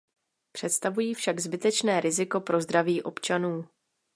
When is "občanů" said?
3.03-3.67